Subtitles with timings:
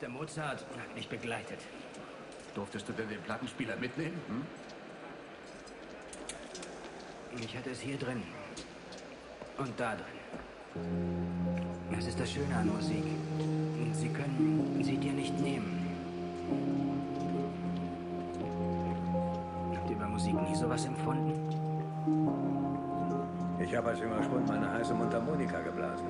[0.00, 1.58] Der Mozart hat mich begleitet.
[2.54, 4.18] Durftest du denn den Plattenspieler mitnehmen?
[4.28, 4.46] Hm?
[7.44, 8.22] Ich hatte es hier drin.
[9.58, 11.58] Und da drin.
[11.94, 13.04] Das ist das Schöne an Musik.
[13.92, 15.86] Sie können sie dir nicht nehmen.
[19.76, 21.34] Habt ihr bei Musik nie sowas empfunden?
[23.62, 26.06] Ich habe als junger Spund meine heiße Mundharmonika geblasen.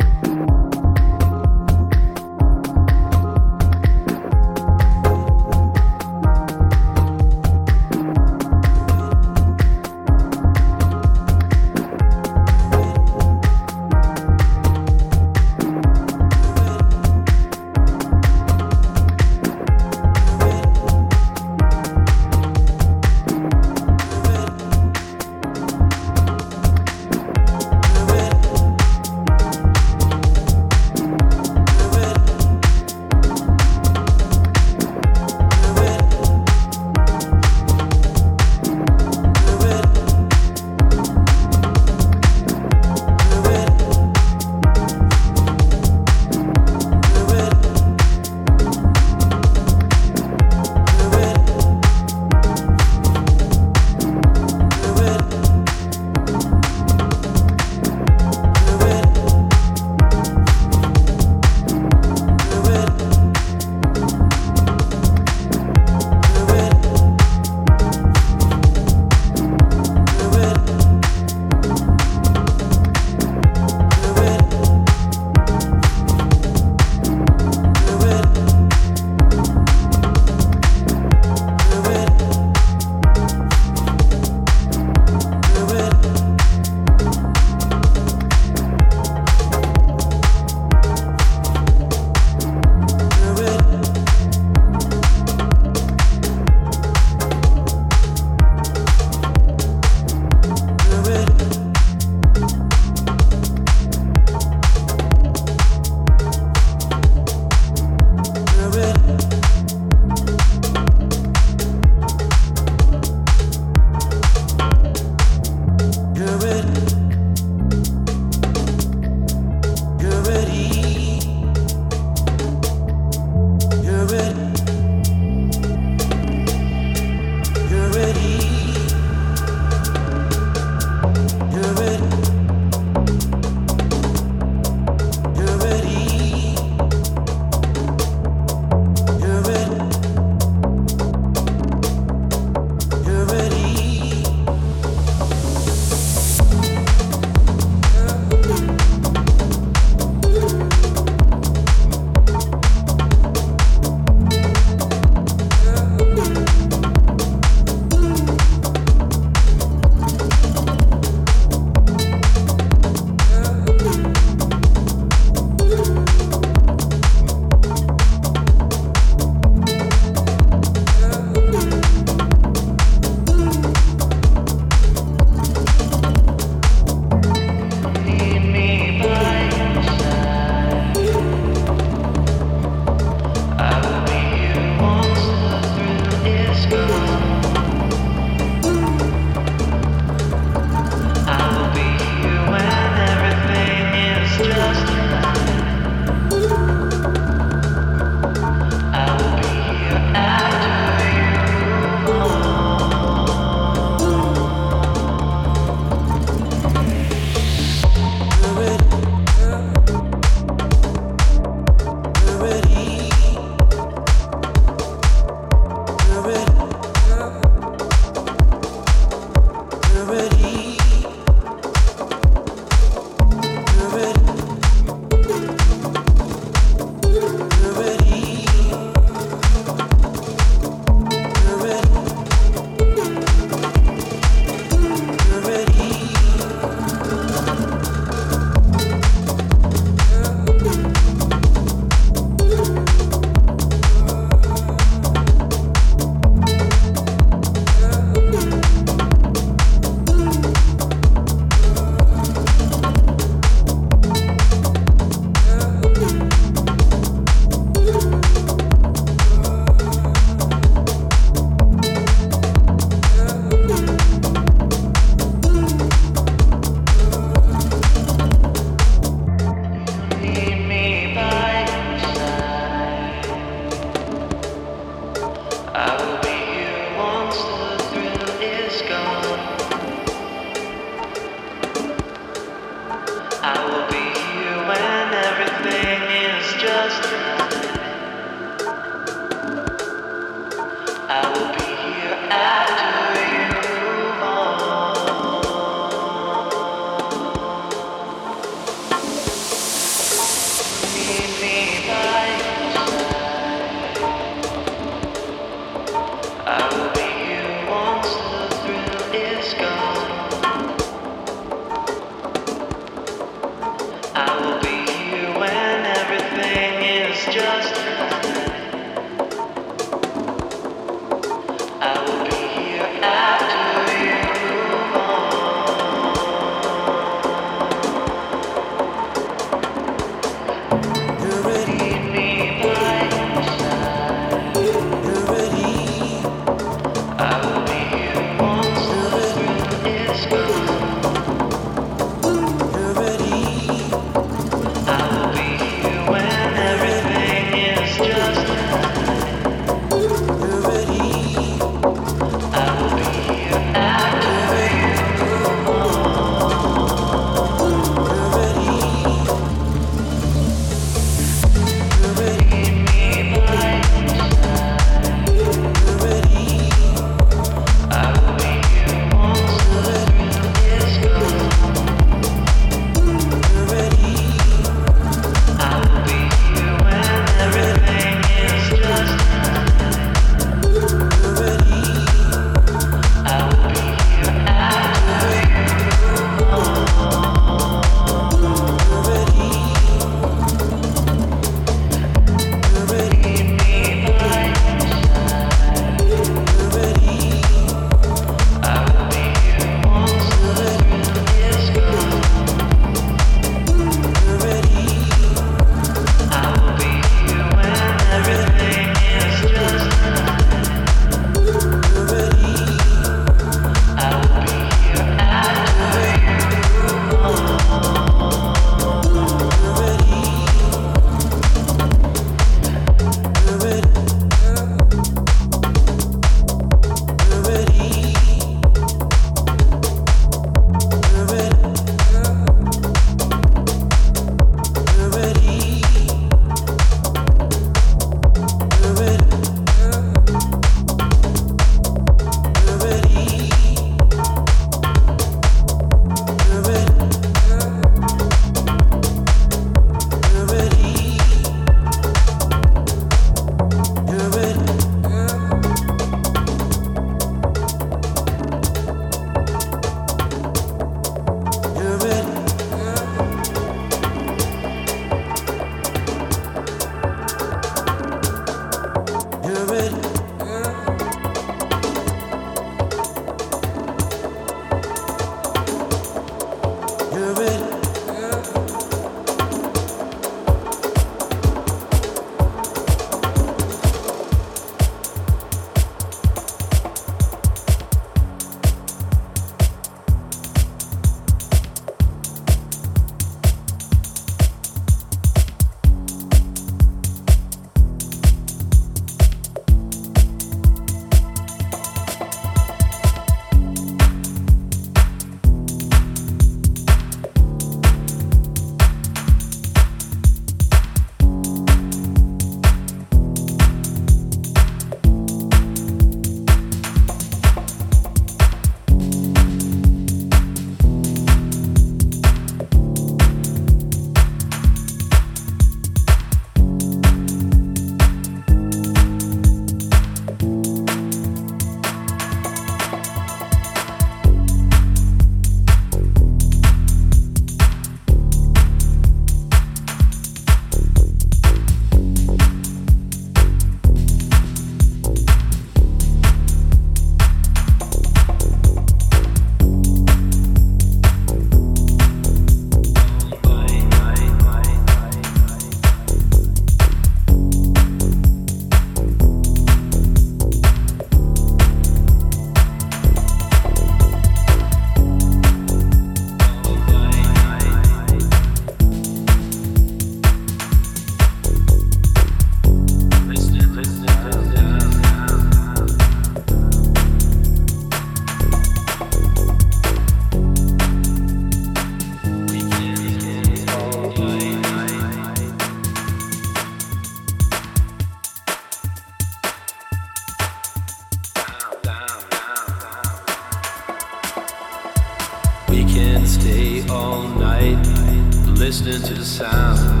[598.99, 600.00] to the sound.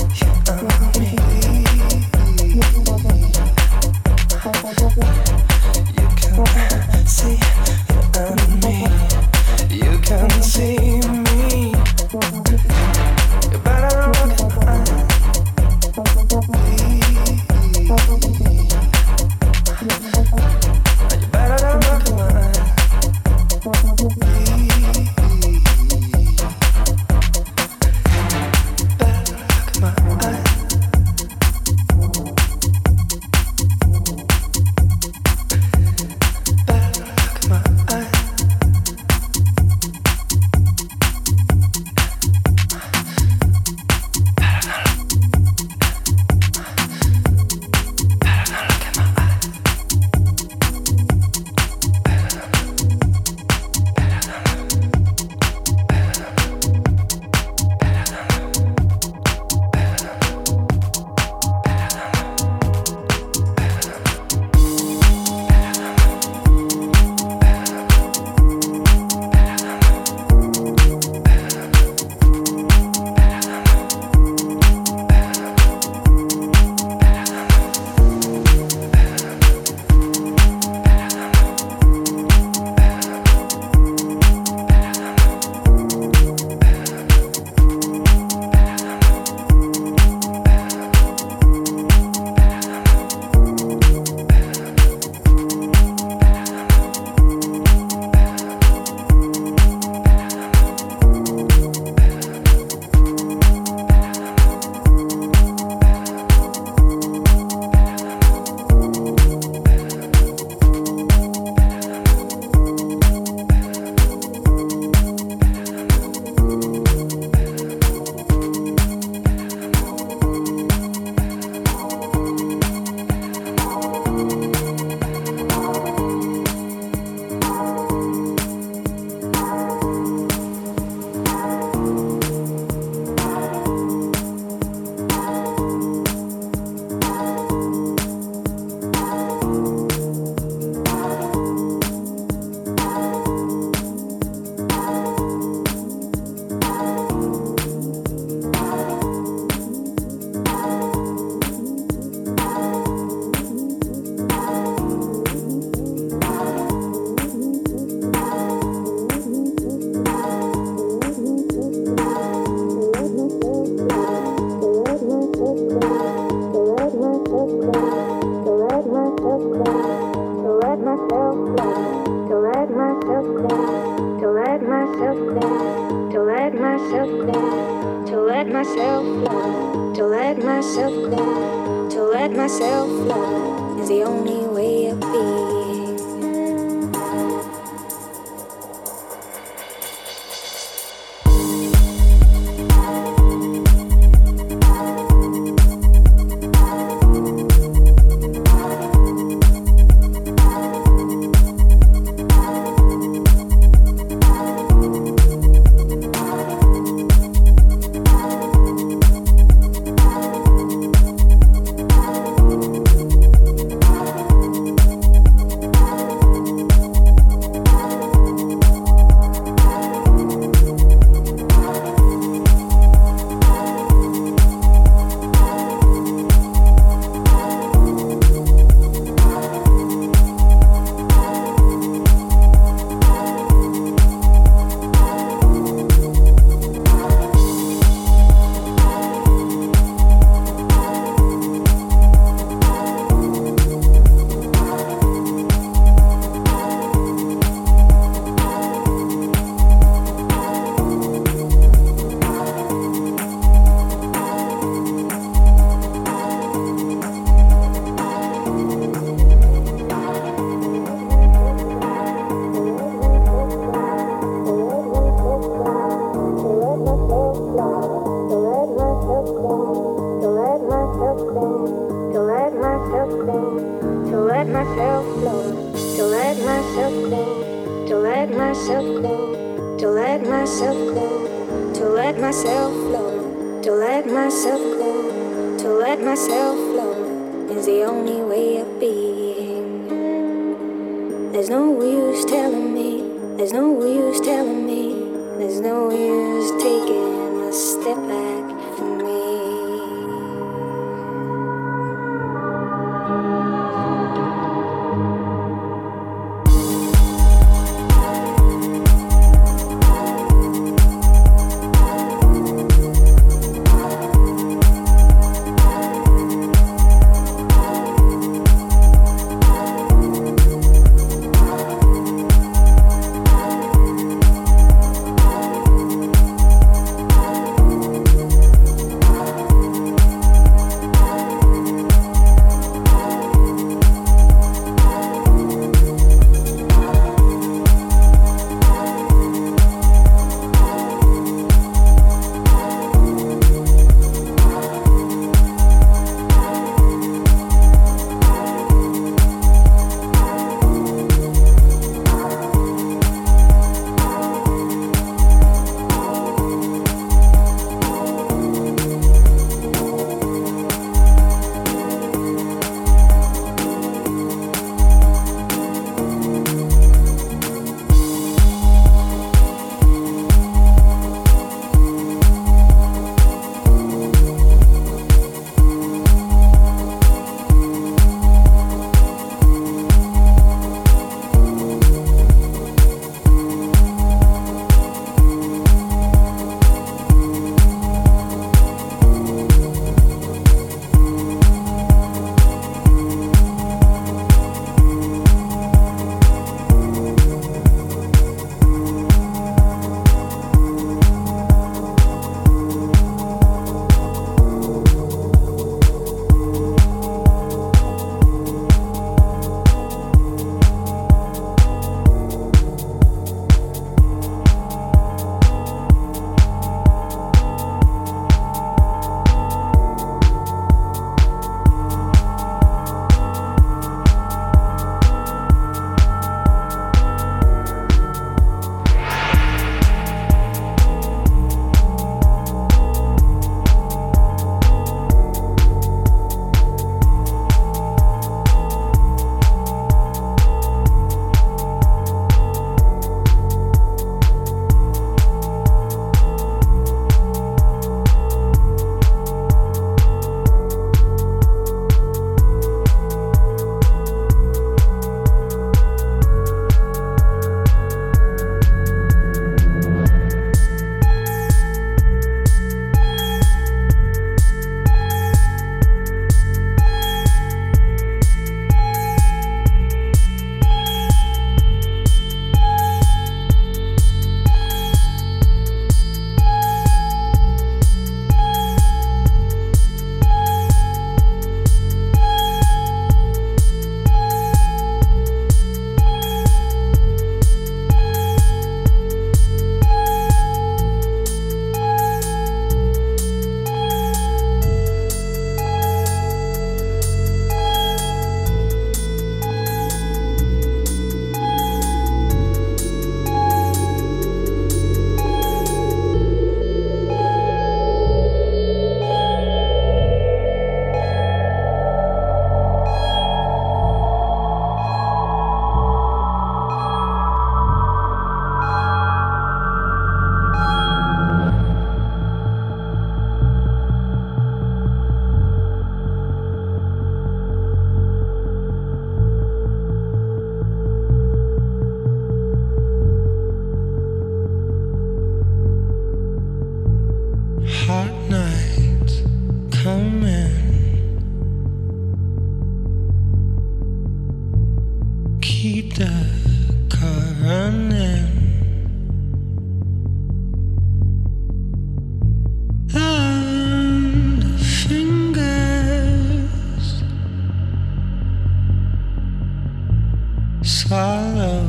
[560.90, 561.62] sorrow,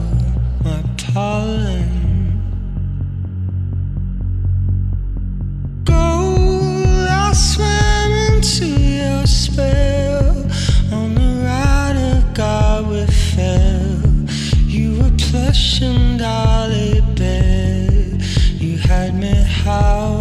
[0.66, 1.92] my pollen.
[5.86, 8.66] Gold, I swam into
[8.98, 10.26] your spell.
[11.00, 14.06] On the ride of God we fell.
[14.66, 18.24] You were plush and dolly bed.
[18.66, 20.21] You had me how.